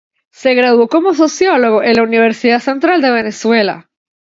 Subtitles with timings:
[0.31, 3.87] Se graduó como sociólogo en la Universidad Central de Venezuela.